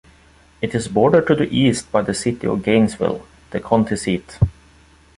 [0.63, 4.35] It is bordered to the east by the city of Gainesville, the county seat.